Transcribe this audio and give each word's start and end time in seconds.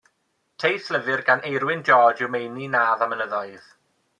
Teithlyfr 0.63 1.21
gan 1.27 1.45
Eirwyn 1.49 1.85
George 1.91 2.25
yw 2.27 2.33
Meini 2.37 2.73
Nadd 2.77 3.05
a 3.07 3.11
Mynyddoedd. 3.13 3.73